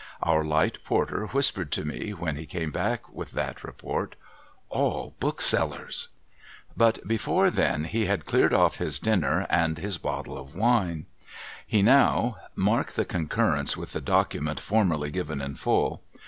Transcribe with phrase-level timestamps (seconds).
[0.23, 4.15] Our light porter whispered to me, when he came back with that report,'
[4.81, 6.07] All booksellers.'
[6.75, 10.55] But before then he had cleared off his dinner, and his bottle 3i8 SOMEBODY'S LUGGAGE
[10.55, 11.05] of wine.
[11.67, 16.01] He now— mark the concurrence with the document formerly given in full